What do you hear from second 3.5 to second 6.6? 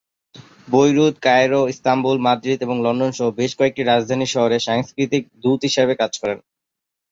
কয়েকটি রাজধানী শহরে সাংস্কৃতিক দূত হিসাবে কাজ করেন।